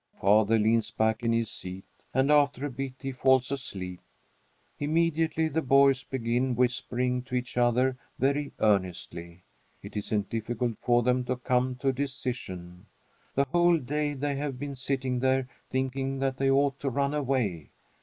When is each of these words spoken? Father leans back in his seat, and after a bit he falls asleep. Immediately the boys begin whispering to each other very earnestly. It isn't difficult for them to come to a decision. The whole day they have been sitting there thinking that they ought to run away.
Father 0.15 0.57
leans 0.57 0.89
back 0.89 1.21
in 1.21 1.31
his 1.31 1.51
seat, 1.51 1.85
and 2.11 2.31
after 2.31 2.65
a 2.65 2.71
bit 2.71 2.93
he 3.01 3.11
falls 3.11 3.51
asleep. 3.51 4.01
Immediately 4.79 5.47
the 5.49 5.61
boys 5.61 6.03
begin 6.03 6.55
whispering 6.55 7.21
to 7.21 7.35
each 7.35 7.55
other 7.55 7.97
very 8.17 8.51
earnestly. 8.57 9.43
It 9.83 9.95
isn't 9.95 10.31
difficult 10.31 10.79
for 10.79 11.03
them 11.03 11.23
to 11.25 11.35
come 11.35 11.75
to 11.75 11.89
a 11.89 11.93
decision. 11.93 12.87
The 13.35 13.45
whole 13.51 13.77
day 13.77 14.15
they 14.15 14.37
have 14.37 14.57
been 14.57 14.75
sitting 14.75 15.19
there 15.19 15.47
thinking 15.69 16.17
that 16.17 16.37
they 16.37 16.49
ought 16.49 16.79
to 16.79 16.89
run 16.89 17.13
away. 17.13 17.69